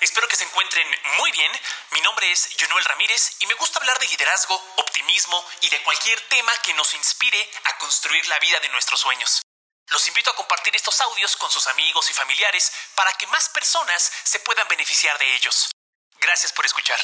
[0.00, 0.86] espero que se encuentren
[1.18, 1.52] muy bien.
[1.92, 6.20] Mi nombre es Jonuel Ramírez y me gusta hablar de liderazgo, optimismo y de cualquier
[6.28, 9.42] tema que nos inspire a construir la vida de nuestros sueños.
[9.90, 14.10] Los invito a compartir estos audios con sus amigos y familiares para que más personas
[14.24, 15.70] se puedan beneficiar de ellos.
[16.20, 16.98] Gracias por escuchar.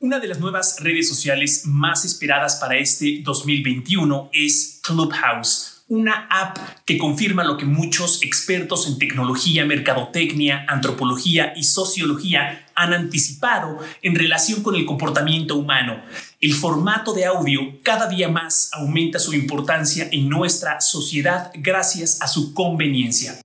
[0.00, 6.58] Una de las nuevas redes sociales más esperadas para este 2021 es Clubhouse una app
[6.86, 14.14] que confirma lo que muchos expertos en tecnología, mercadotecnia, antropología y sociología han anticipado en
[14.14, 16.00] relación con el comportamiento humano.
[16.40, 22.26] El formato de audio cada día más aumenta su importancia en nuestra sociedad gracias a
[22.26, 23.40] su conveniencia.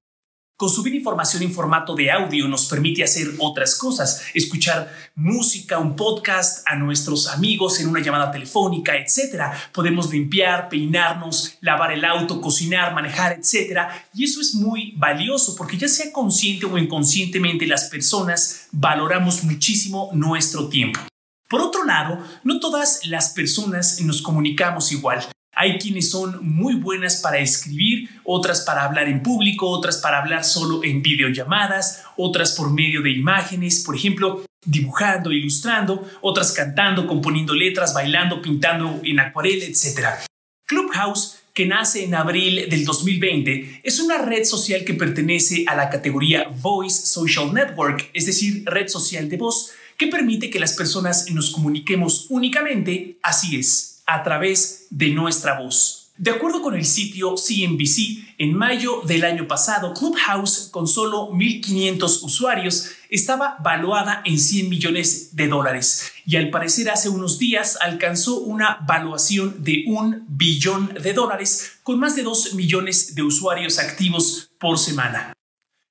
[0.58, 6.68] Consumir información en formato de audio nos permite hacer otras cosas, escuchar música, un podcast,
[6.68, 9.54] a nuestros amigos en una llamada telefónica, etc.
[9.72, 13.82] Podemos limpiar, peinarnos, lavar el auto, cocinar, manejar, etc.
[14.16, 20.10] Y eso es muy valioso porque ya sea consciente o inconscientemente las personas valoramos muchísimo
[20.14, 21.00] nuestro tiempo.
[21.48, 25.24] Por otro lado, no todas las personas nos comunicamos igual.
[25.60, 30.44] Hay quienes son muy buenas para escribir, otras para hablar en público, otras para hablar
[30.44, 37.56] solo en videollamadas, otras por medio de imágenes, por ejemplo, dibujando, ilustrando, otras cantando, componiendo
[37.56, 40.10] letras, bailando, pintando en acuarela, etc.
[40.68, 45.90] Clubhouse que nace en abril del 2020, es una red social que pertenece a la
[45.90, 51.32] categoría Voice Social Network, es decir, red social de voz, que permite que las personas
[51.32, 55.98] nos comuniquemos únicamente, así es, a través de nuestra voz.
[56.18, 62.24] De acuerdo con el sitio CNBC, en mayo del año pasado, Clubhouse, con solo 1.500
[62.24, 68.40] usuarios, estaba valuada en 100 millones de dólares y al parecer hace unos días alcanzó
[68.40, 74.50] una valuación de un billón de dólares con más de 2 millones de usuarios activos
[74.58, 75.37] por semana.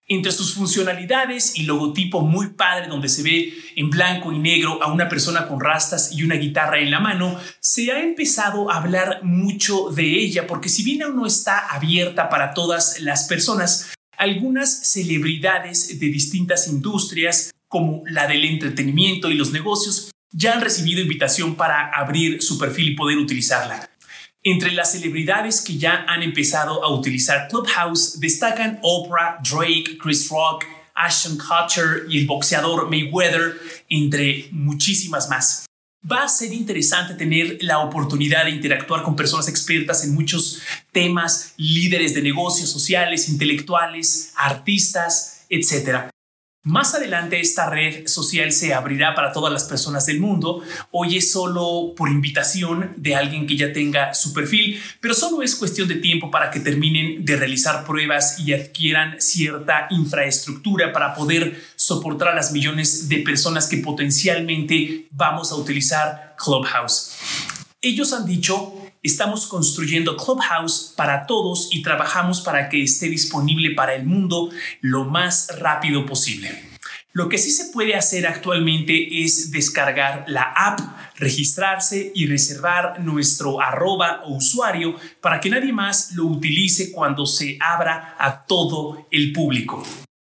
[0.08, 4.92] Entre sus funcionalidades y logotipo muy padre donde se ve en blanco y negro a
[4.92, 9.24] una persona con rastas y una guitarra en la mano, se ha empezado a hablar
[9.24, 14.86] mucho de ella porque si bien aún no está abierta para todas las personas, algunas
[14.92, 21.56] celebridades de distintas industrias como la del entretenimiento y los negocios ya han recibido invitación
[21.56, 23.90] para abrir su perfil y poder utilizarla.
[24.48, 30.64] Entre las celebridades que ya han empezado a utilizar Clubhouse destacan Oprah, Drake, Chris Rock,
[30.94, 33.56] Ashton Kutcher y el boxeador Mayweather,
[33.88, 35.66] entre muchísimas más.
[36.08, 40.62] Va a ser interesante tener la oportunidad de interactuar con personas expertas en muchos
[40.92, 46.08] temas, líderes de negocios sociales, intelectuales, artistas, etc.
[46.66, 50.64] Más adelante esta red social se abrirá para todas las personas del mundo.
[50.90, 55.54] Hoy es solo por invitación de alguien que ya tenga su perfil, pero solo es
[55.54, 61.62] cuestión de tiempo para que terminen de realizar pruebas y adquieran cierta infraestructura para poder
[61.76, 67.12] soportar a las millones de personas que potencialmente vamos a utilizar Clubhouse.
[67.80, 73.94] Ellos han dicho Estamos construyendo Clubhouse para todos y trabajamos para que esté disponible para
[73.94, 76.76] el mundo lo más rápido posible.
[77.12, 80.80] Lo que sí se puede hacer actualmente es descargar la app,
[81.16, 87.56] registrarse y reservar nuestro arroba o usuario para que nadie más lo utilice cuando se
[87.58, 89.82] abra a todo el público.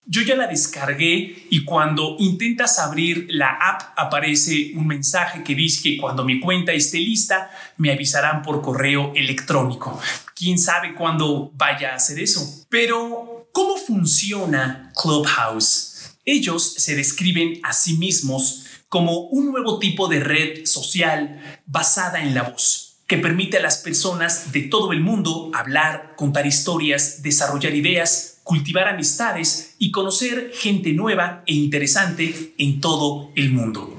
[0.09, 5.83] Yo ya la descargué y cuando intentas abrir la app aparece un mensaje que dice
[5.83, 9.99] que cuando mi cuenta esté lista me avisarán por correo electrónico.
[10.33, 12.65] ¿Quién sabe cuándo vaya a hacer eso?
[12.69, 16.15] Pero, ¿cómo funciona Clubhouse?
[16.23, 22.33] Ellos se describen a sí mismos como un nuevo tipo de red social basada en
[22.33, 27.73] la voz que permite a las personas de todo el mundo hablar, contar historias, desarrollar
[27.73, 33.93] ideas, cultivar amistades y conocer gente nueva e interesante en todo el mundo.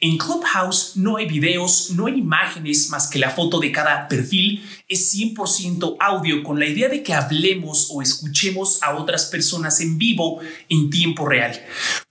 [0.00, 4.62] En Clubhouse no hay videos, no hay imágenes más que la foto de cada perfil,
[4.88, 9.96] es 100% audio con la idea de que hablemos o escuchemos a otras personas en
[9.98, 11.58] vivo en tiempo real.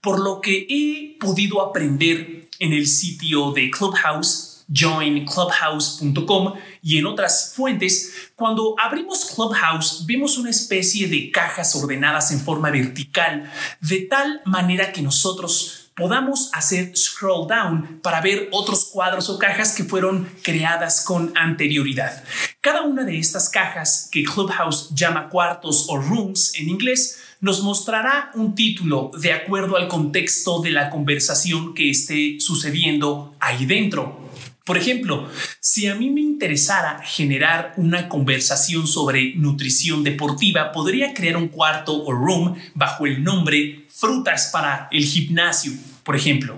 [0.00, 7.52] Por lo que he podido aprender en el sitio de Clubhouse joinclubhouse.com y en otras
[7.54, 14.40] fuentes, cuando abrimos Clubhouse vemos una especie de cajas ordenadas en forma vertical, de tal
[14.44, 20.28] manera que nosotros podamos hacer scroll down para ver otros cuadros o cajas que fueron
[20.42, 22.24] creadas con anterioridad.
[22.60, 28.30] Cada una de estas cajas, que Clubhouse llama cuartos o rooms en inglés, nos mostrará
[28.34, 34.21] un título de acuerdo al contexto de la conversación que esté sucediendo ahí dentro.
[34.64, 35.28] Por ejemplo,
[35.60, 42.04] si a mí me interesara generar una conversación sobre nutrición deportiva, podría crear un cuarto
[42.04, 45.72] o room bajo el nombre Frutas para el gimnasio,
[46.04, 46.56] por ejemplo.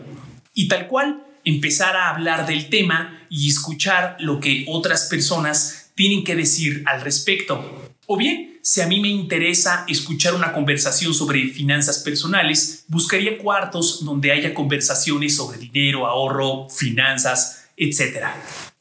[0.52, 6.24] Y tal cual, empezar a hablar del tema y escuchar lo que otras personas tienen
[6.24, 7.90] que decir al respecto.
[8.06, 14.04] O bien, si a mí me interesa escuchar una conversación sobre finanzas personales, buscaría cuartos
[14.04, 18.26] donde haya conversaciones sobre dinero, ahorro, finanzas, etc.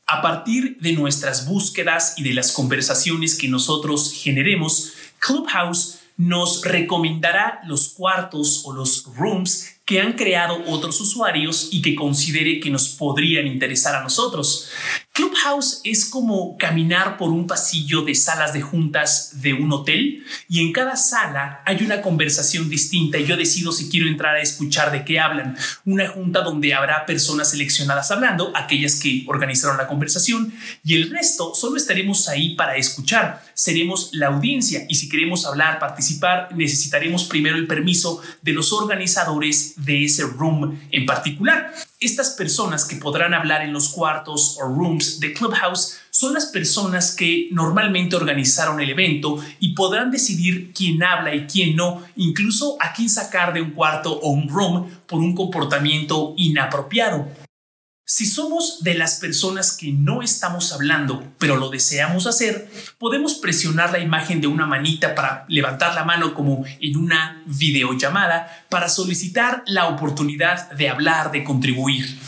[0.08, 7.62] A partir de nuestras búsquedas y de las conversaciones que nosotros generemos, Clubhouse nos recomendará
[7.66, 12.90] los cuartos o los rooms que han creado otros usuarios y que considere que nos
[12.90, 14.70] podrían interesar a nosotros.
[15.44, 20.62] Clubhouse es como caminar por un pasillo de salas de juntas de un hotel y
[20.62, 24.92] en cada sala hay una conversación distinta y yo decido si quiero entrar a escuchar
[24.92, 25.58] de qué hablan.
[25.86, 30.54] Una junta donde habrá personas seleccionadas hablando, aquellas que organizaron la conversación
[30.84, 33.44] y el resto solo estaremos ahí para escuchar.
[33.54, 39.74] Seremos la audiencia y si queremos hablar, participar, necesitaremos primero el permiso de los organizadores
[39.78, 41.74] de ese room en particular.
[42.04, 47.16] Estas personas que podrán hablar en los cuartos o rooms de Clubhouse son las personas
[47.16, 52.92] que normalmente organizaron el evento y podrán decidir quién habla y quién no, incluso a
[52.92, 57.26] quién sacar de un cuarto o un room por un comportamiento inapropiado.
[58.06, 63.94] Si somos de las personas que no estamos hablando, pero lo deseamos hacer, podemos presionar
[63.94, 69.64] la imagen de una manita para levantar la mano como en una videollamada para solicitar
[69.68, 72.20] la oportunidad de hablar, de contribuir.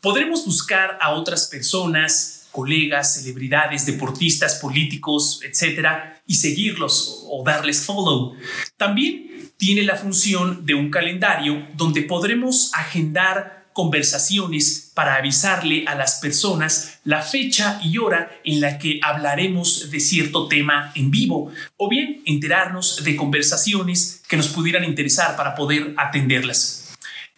[0.00, 8.34] Podremos buscar a otras personas, colegas, celebridades, deportistas, políticos, etcétera, y seguirlos o darles follow.
[8.78, 16.16] También tiene la función de un calendario donde podremos agendar conversaciones para avisarle a las
[16.16, 21.88] personas la fecha y hora en la que hablaremos de cierto tema en vivo o
[21.88, 26.88] bien enterarnos de conversaciones que nos pudieran interesar para poder atenderlas.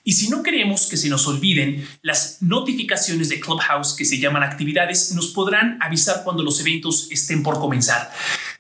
[0.03, 4.43] Y si no queremos que se nos olviden, las notificaciones de Clubhouse que se llaman
[4.43, 8.11] actividades nos podrán avisar cuando los eventos estén por comenzar.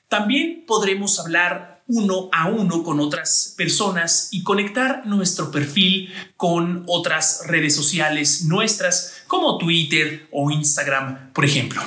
[0.06, 7.42] También podremos hablar uno a uno con otras personas y conectar nuestro perfil con otras
[7.46, 11.82] redes sociales nuestras como Twitter o Instagram, por ejemplo.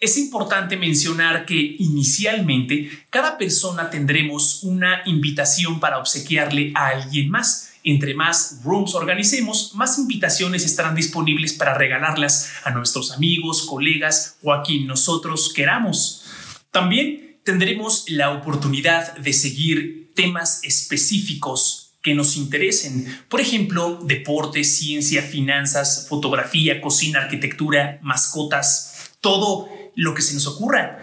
[0.00, 7.72] Es importante mencionar que inicialmente cada persona tendremos una invitación para obsequiarle a alguien más.
[7.82, 14.52] Entre más rooms organicemos, más invitaciones estarán disponibles para regalarlas a nuestros amigos, colegas o
[14.52, 16.22] a quien nosotros queramos.
[16.70, 23.06] También tendremos la oportunidad de seguir temas específicos que nos interesen.
[23.30, 30.98] Por ejemplo, deporte, ciencia, finanzas, fotografía, cocina, arquitectura, mascotas, todo lo que se nos ocurra.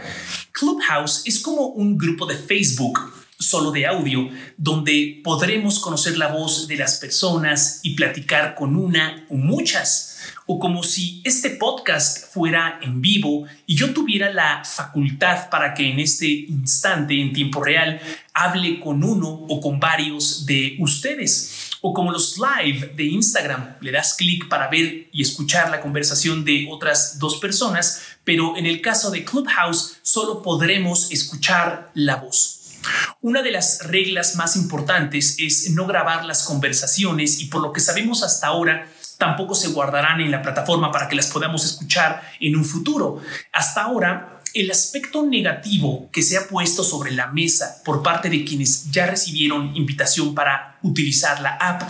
[0.51, 2.99] Clubhouse es como un grupo de Facebook
[3.39, 9.25] solo de audio, donde podremos conocer la voz de las personas y platicar con una
[9.31, 10.14] o muchas
[10.47, 15.89] o como si este podcast fuera en vivo y yo tuviera la facultad para que
[15.89, 17.99] en este instante, en tiempo real,
[18.33, 21.71] hable con uno o con varios de ustedes.
[21.81, 26.43] O como los live de Instagram, le das clic para ver y escuchar la conversación
[26.43, 32.61] de otras dos personas, pero en el caso de Clubhouse solo podremos escuchar la voz.
[33.21, 37.79] Una de las reglas más importantes es no grabar las conversaciones y por lo que
[37.79, 42.55] sabemos hasta ahora, tampoco se guardarán en la plataforma para que las podamos escuchar en
[42.55, 43.21] un futuro.
[43.51, 48.45] Hasta ahora, el aspecto negativo que se ha puesto sobre la mesa por parte de
[48.45, 51.83] quienes ya recibieron invitación para utilizar la app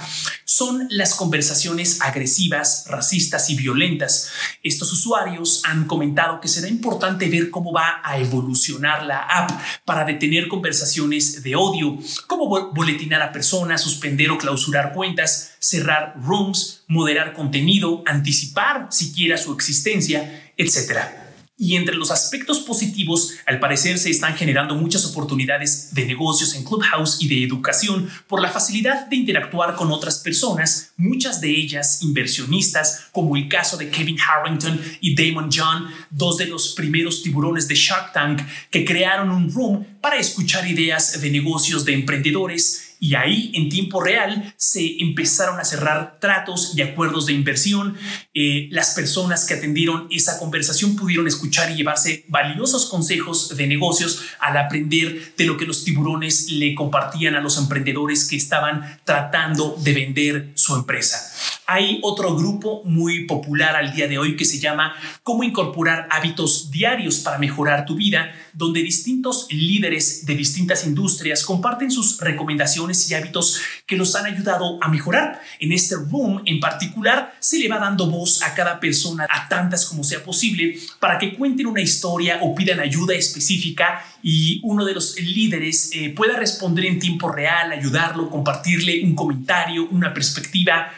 [0.46, 4.32] son las conversaciones agresivas, racistas y violentas.
[4.64, 9.52] Estos usuarios han comentado que será importante ver cómo va a evolucionar la app
[9.86, 16.84] para detener conversaciones de odio, como boletinar a personas, suspender o clausurar cuentas, cerrar rooms,
[16.88, 21.25] moderar contenido, anticipar siquiera su existencia, etc.
[21.58, 26.66] Y entre los aspectos positivos, al parecer se están generando muchas oportunidades de negocios en
[26.66, 32.02] Clubhouse y de educación por la facilidad de interactuar con otras personas, muchas de ellas
[32.02, 37.70] inversionistas, como el caso de Kevin Harrington y Damon John, dos de los primeros tiburones
[37.70, 43.16] de Shark Tank que crearon un room para escuchar ideas de negocios de emprendedores y
[43.16, 47.98] ahí en tiempo real se empezaron a cerrar tratos y acuerdos de inversión.
[48.34, 54.22] Eh, las personas que atendieron esa conversación pudieron escuchar y llevarse valiosos consejos de negocios
[54.40, 59.78] al aprender de lo que los tiburones le compartían a los emprendedores que estaban tratando
[59.84, 61.35] de vender su empresa.
[61.68, 66.70] Hay otro grupo muy popular al día de hoy que se llama Cómo incorporar hábitos
[66.70, 73.16] diarios para mejorar tu vida, donde distintos líderes de distintas industrias comparten sus recomendaciones y
[73.16, 75.42] hábitos que los han ayudado a mejorar.
[75.60, 79.88] En este room en particular se le va dando voz a cada persona, a tantas
[79.88, 84.94] como sea posible, para que cuenten una historia o pidan ayuda específica y uno de
[84.94, 90.92] los líderes eh, pueda responder en tiempo real, ayudarlo, compartirle un comentario, una perspectiva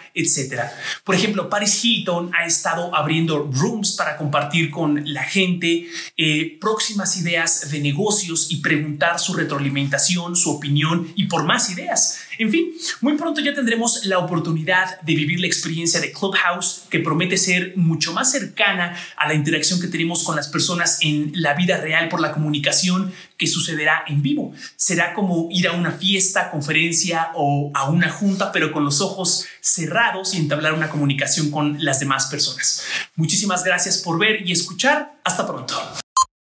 [1.04, 7.18] Por ejemplo, Paris Hilton ha estado abriendo rooms para compartir con la gente eh, próximas
[7.18, 12.27] ideas de negocios y preguntar su retroalimentación, su opinión y por más ideas.
[12.40, 17.00] En fin, muy pronto ya tendremos la oportunidad de vivir la experiencia de Clubhouse que
[17.00, 21.56] promete ser mucho más cercana a la interacción que tenemos con las personas en la
[21.56, 24.54] vida real por la comunicación que sucederá en vivo.
[24.76, 29.46] Será como ir a una fiesta, conferencia o a una junta, pero con los ojos
[29.62, 32.84] cerrados y entablar una comunicación con las demás personas.
[33.16, 35.20] Muchísimas gracias por ver y escuchar.
[35.24, 36.07] Hasta pronto.